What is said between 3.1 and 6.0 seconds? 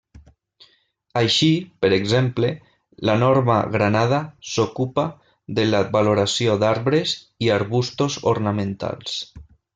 Norma Granada s'ocupa de la